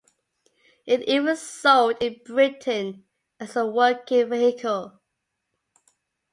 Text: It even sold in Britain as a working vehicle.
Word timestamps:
It 0.87 1.03
even 1.07 1.35
sold 1.35 1.97
in 2.01 2.21
Britain 2.25 3.03
as 3.39 3.55
a 3.55 3.67
working 3.67 4.29
vehicle. 4.29 4.99